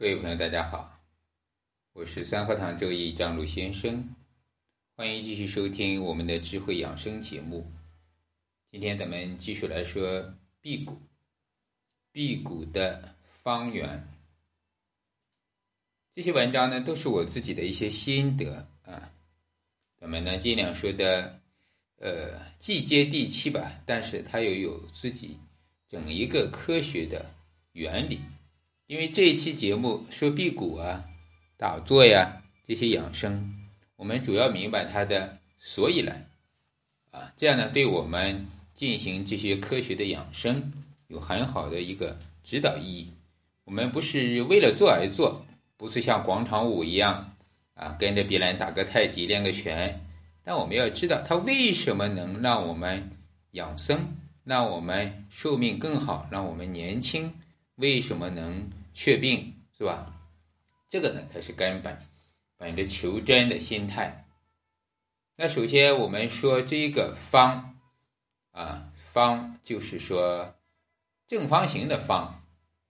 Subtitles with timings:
[0.00, 0.96] 各位朋友，大家好，
[1.92, 4.14] 我是三合堂周易张璐先生，
[4.94, 7.68] 欢迎继续收听我们的智慧养生节目。
[8.70, 11.02] 今天咱们继续来说辟谷，
[12.12, 14.08] 辟谷的方圆。
[16.14, 19.12] 这些文章呢，都是我自己的一些心得啊，
[20.00, 21.40] 咱们呢尽量说的，
[21.96, 25.36] 呃，既接地气吧，但是它又有自己
[25.88, 27.34] 整一个科学的
[27.72, 28.20] 原理。
[28.88, 31.04] 因为这一期节目说辟谷啊、
[31.58, 33.54] 打坐呀这些养生，
[33.96, 36.26] 我们主要明白它的所以然，
[37.10, 40.72] 啊，这样呢对我们进行这些科学的养生
[41.08, 43.12] 有很好的一个指导意义。
[43.64, 45.44] 我们不是为了做而做，
[45.76, 47.36] 不是像广场舞一样
[47.74, 50.02] 啊跟着别人打个太极、练个拳，
[50.42, 53.10] 但我们要知道它为什么能让我们
[53.50, 57.34] 养生，让我们寿命更好，让我们年轻，
[57.74, 58.70] 为什么能？
[59.00, 60.12] 确病是吧？
[60.88, 61.96] 这个呢才是根本，
[62.56, 64.26] 本着求真的心态。
[65.36, 67.78] 那首先我们说这个方
[68.50, 70.56] 啊，方就是说
[71.28, 72.44] 正方形的方。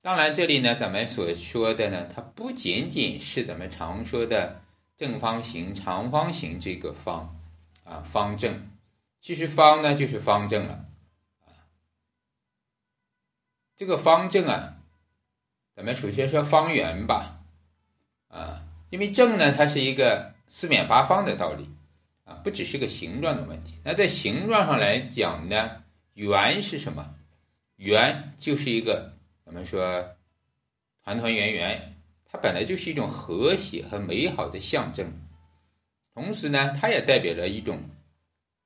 [0.00, 4.62] 当然这里呢，咱们所说的呢，它不仅仅是咱们常说的
[4.96, 7.38] 正方形、长方形这个方
[7.84, 8.66] 啊，方正。
[9.20, 10.86] 其实方呢就是方正了
[11.44, 11.68] 啊，
[13.76, 14.78] 这个方正啊。
[15.80, 17.40] 咱们首先说方圆吧，
[18.28, 21.66] 啊，因为正呢，它是一个四面八方的道理，
[22.24, 23.76] 啊，不只是个形状的问题。
[23.82, 27.14] 那在形状上来讲呢，圆是什么？
[27.76, 30.06] 圆就是一个咱们说
[31.02, 31.96] 团团圆圆，
[32.30, 35.10] 它本来就是一种和谐和美好的象征，
[36.12, 37.80] 同时呢，它也代表着一种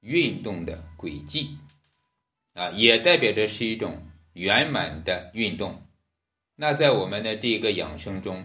[0.00, 1.56] 运动的轨迹，
[2.52, 5.82] 啊，也代表着是一种圆满的运动。
[6.60, 8.44] 那在我们的这个养生中，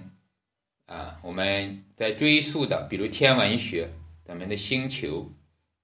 [0.85, 3.89] 啊，我们在追溯的，比如天文学，
[4.23, 5.31] 咱们的星球，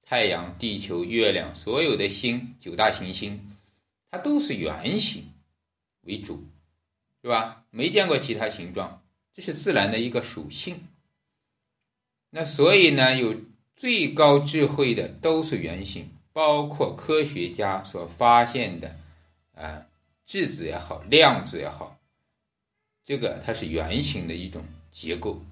[0.04, 3.50] 太阳、地球、月亮，所有的星，九大行星，
[4.12, 5.24] 它都是圆形
[6.02, 6.44] 为主，
[7.24, 7.66] 是吧？
[7.72, 9.02] 没见过其他形状，
[9.34, 10.88] 这是自然的一个属性。
[12.30, 13.36] 那所以呢，有
[13.76, 18.96] 最高智慧的都是圆形，包括科学家所发现的，
[19.56, 19.88] 啊，
[20.28, 21.99] 质子也好，量子也好。
[23.10, 25.44] 这个它是圆形的一种结构，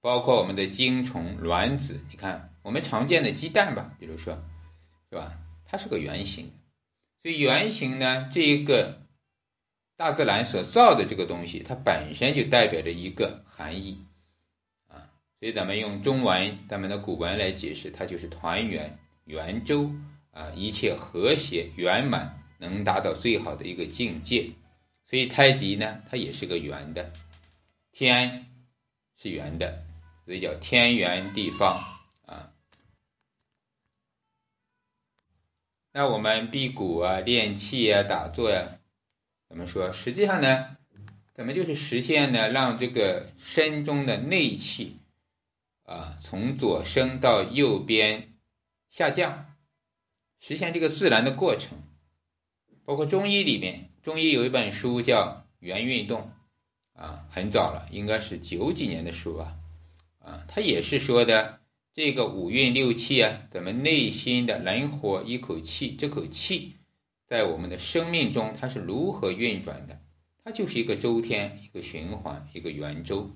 [0.00, 4.32] 包括我们的精虫、卵子，你看我们常见的鸡蛋吧，比如说，
[5.10, 5.38] 是吧？
[5.66, 6.52] 它是个圆形的，
[7.20, 9.02] 所以圆形呢，这一个
[9.94, 14.02] 大自然所造的这个东西，它本身就代表着一个含义
[14.88, 14.96] 啊。
[15.38, 19.92] 所以咱们用中文、咱们的古文来解释，它就是团圆、圆周
[20.30, 24.50] 啊，一切和谐圆满，能达到最好的一个境界。
[25.12, 27.12] 所以太极呢，它也是个圆的，
[27.92, 28.46] 天
[29.14, 29.84] 是圆的，
[30.24, 31.78] 所以叫天圆地方
[32.24, 32.50] 啊。
[35.92, 38.78] 那我们辟谷啊、练气啊、打坐呀，
[39.50, 39.92] 怎么说？
[39.92, 40.78] 实际上呢，
[41.34, 44.96] 咱们就是实现呢，让这个身中的内气
[45.82, 48.38] 啊，从左升到右边
[48.88, 49.58] 下降，
[50.40, 51.76] 实现这个自然的过程。
[52.86, 53.91] 包括中医里面。
[54.02, 56.28] 中医有一本书叫《元运动》，
[57.00, 59.56] 啊，很早了，应该是九几年的书吧，
[60.18, 61.60] 啊，它也是说的
[61.92, 66.74] 这个五运六气啊，咱们内心的人活一口气，这口气
[67.28, 70.00] 在我们的生命中它是如何运转的？
[70.42, 73.30] 它就是一个周天，一个循环，一个圆周。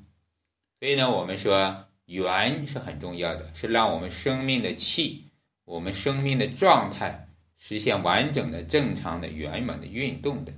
[0.81, 5.27] 所以呢，我们说圆是很重要的，是让我们生命的气，
[5.65, 7.29] 我们生命的状态。
[7.59, 10.53] 实现完整的、正常的、圆满的运动的。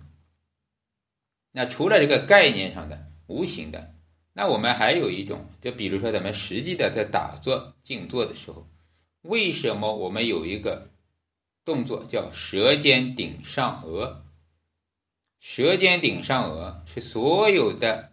[1.52, 3.94] 那除了这个概念上的、无形的，
[4.32, 8.68] 那我们还有一种，就比如说咱们实际的在打坐、静坐的时候，
[9.22, 10.90] 为什么我们有一个
[11.64, 14.22] 动作叫舌尖顶上颚？
[15.40, 18.12] 舌尖顶上颚是所有的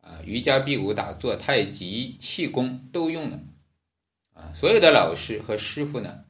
[0.00, 3.40] 啊瑜伽、辟谷、打坐、太极、气功都用的
[4.34, 6.24] 啊，所有的老师和师傅呢。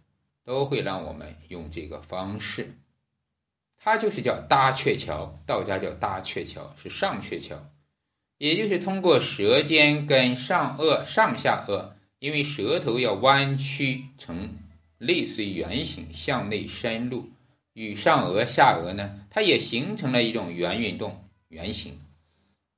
[0.48, 2.72] 都会让我们用这个方式，
[3.76, 7.54] 它就是叫搭鹊桥，道家叫搭鹊桥，是上鹊桥，
[8.38, 14.48] 也就是通过舌尖跟上颚、上下颚，因为舌头要弯曲成
[14.96, 17.28] 类似于圆形向内深入，
[17.74, 22.00] 与上颚、下颚呢，它也形成了一种圆运动、圆形，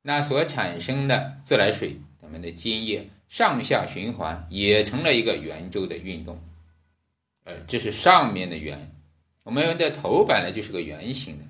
[0.02, 6.37] 那所产生的自来水，咱们的津液上下循环，也成了一个圆周的运动。
[7.44, 8.94] 呃，这是上面的圆，
[9.42, 11.44] 我们的头本来就是个圆形的，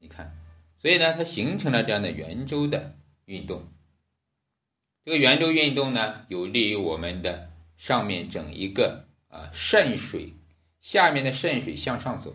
[0.00, 0.34] 你看，
[0.76, 2.96] 所以呢，它形成了这样的圆周的
[3.26, 3.66] 运动。
[5.04, 10.32] 这个圆周运动呢，有利于我们的上面整一个啊肾水，
[10.80, 12.34] 下面的肾水向上走，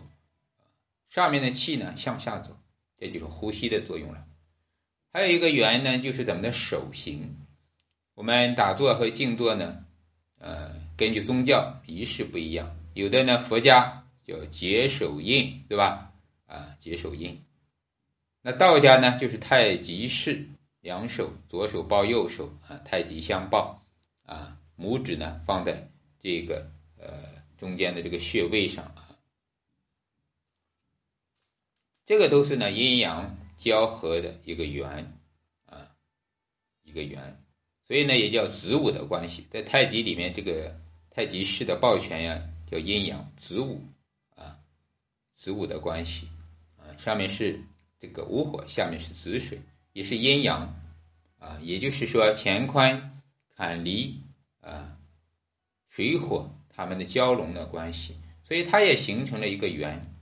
[1.08, 2.56] 上面的气呢向下走，
[2.96, 4.24] 这就是呼吸的作用了。
[5.12, 7.36] 还有一个圆呢，就是咱们的手型。
[8.14, 9.84] 我们打坐和静坐呢，
[10.38, 16.12] 呃，根据宗教仪式不一样，有的呢佛家叫结手印，对吧？
[16.46, 17.40] 啊，结手印。
[18.42, 20.48] 那道家呢，就是太极式，
[20.80, 23.84] 两手，左手抱右手啊，太极相抱
[24.24, 25.88] 啊，拇指呢放在
[26.18, 27.24] 这个呃
[27.58, 29.16] 中间的这个穴位上啊，
[32.04, 34.88] 这个都是呢阴阳交合的一个圆
[35.66, 35.90] 啊，
[36.82, 37.44] 一个圆。
[37.84, 40.74] 所以呢，也叫子午的关系，在太极里面，这个
[41.10, 42.40] 太极式的抱拳呀，
[42.70, 43.82] 叫阴阳子午
[44.36, 44.58] 啊，
[45.34, 46.28] 子午的关系
[46.76, 47.60] 啊，上面是
[47.98, 49.60] 这个午火，下面是子水，
[49.92, 50.72] 也是阴阳
[51.38, 53.20] 啊，也就是说乾坤
[53.56, 54.22] 坎离
[54.60, 54.96] 啊，
[55.88, 60.14] 水火它们的交融的关系，所以它也形成了一个圆。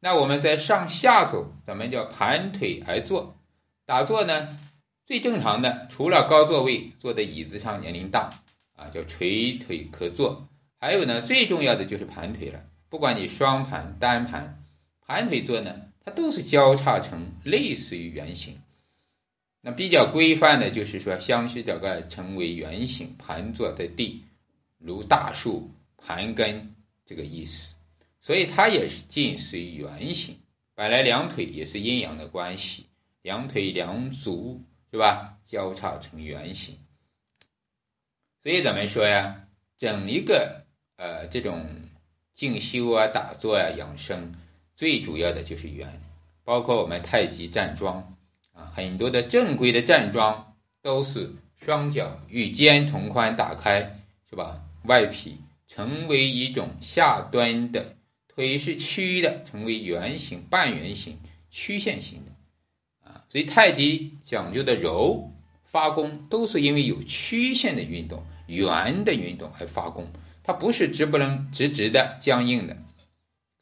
[0.00, 3.38] 那我们在上下走，咱们叫盘腿而坐，
[3.86, 4.58] 打坐呢？
[5.06, 8.30] 最正常的，除了高座位坐在椅子上年龄大
[8.74, 10.48] 啊，叫垂腿可坐。
[10.82, 12.60] 还有呢，最重要的就是盘腿了。
[12.88, 14.60] 不管你双盘、单盘，
[15.06, 15.72] 盘腿坐呢，
[16.04, 18.60] 它都是交叉成类似于圆形。
[19.60, 24.24] 那比较规范的就是说，相膝脚盖成为圆形，盘坐在地，
[24.78, 26.74] 如大树盘根
[27.06, 27.76] 这个意思。
[28.20, 30.36] 所以它也是近似于圆形。
[30.74, 32.86] 本来两腿也是阴阳的关系，
[33.22, 34.60] 两腿两足。
[34.90, 35.38] 是吧？
[35.42, 36.76] 交叉成圆形，
[38.42, 39.48] 所以咱们说呀，
[39.78, 40.61] 整一个
[40.96, 41.64] 呃这种
[42.32, 44.34] 静修啊、打坐呀、养生，
[44.74, 46.00] 最主要的就是圆。
[46.44, 48.16] 包括我们太极站桩
[48.52, 54.60] 啊，很多的正规的站桩都是双脚与肩同宽打开，是吧？
[54.84, 55.36] 外劈
[55.68, 57.94] 成为一种下端的，
[58.26, 61.16] 腿是曲的，成为圆形、半圆形、
[61.48, 62.32] 曲线型的
[63.08, 63.24] 啊。
[63.28, 65.30] 所以太极讲究的柔
[65.62, 70.10] 发功，都是因为有曲线的运动、圆的运动而发功，
[70.42, 72.76] 它不是直不能直直的、僵硬的。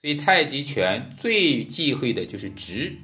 [0.00, 2.96] 所以太极拳最忌讳的就是直、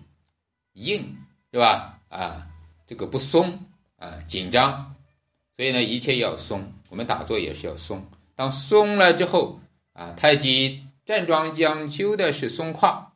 [0.72, 1.16] 硬，
[1.52, 2.00] 是吧？
[2.08, 2.46] 啊，
[2.86, 3.58] 这个不松
[3.96, 4.94] 啊，紧张。
[5.56, 6.72] 所以呢，一切要松。
[6.88, 8.02] 我们打坐也是要松。
[8.34, 9.60] 当松了之后
[9.92, 13.12] 啊，太极站桩讲究的是松胯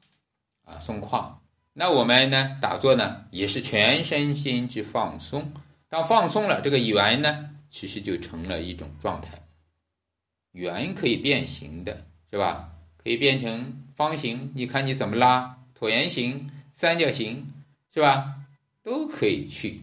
[0.65, 1.41] 啊，松胯。
[1.73, 2.59] 那我们呢？
[2.61, 5.53] 打坐呢，也是全身心之放松。
[5.89, 9.41] 当放松了，这个圆呢，其实就成了一种状态。
[10.53, 12.73] 圆可以变形的，是吧？
[12.97, 15.59] 可以变成方形，你看你怎么拉？
[15.79, 17.47] 椭圆形、三角形，
[17.93, 18.37] 是吧？
[18.83, 19.81] 都可以去。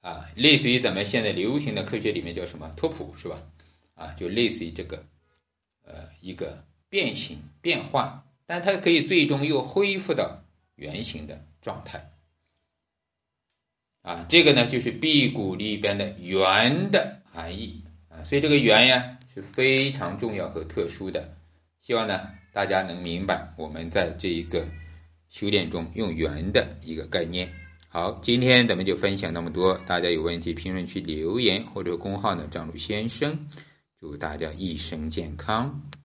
[0.00, 3.42] 啊，类似于咱们现在流行的科学里面叫什么拓扑，是吧？
[3.94, 5.04] 啊，就类似于这个，
[5.84, 10.40] 呃，一个变形变化，但它可以最终又恢复到。
[10.76, 12.10] 圆形的状态，
[14.02, 21.36] 啊，这个呢就是辟谷里边的圆的含义啊，所以这个圆呀是非常重要和特殊的，
[21.80, 22.20] 希望呢
[22.52, 24.64] 大家能明白我们在这一个
[25.28, 27.52] 修炼中用圆的一个概念。
[27.88, 33.36] 好，今天咱们就分享那么多，大家有问题评论区留言或者公号呢张鲁先生，
[33.98, 35.82] 祝大家一生健康。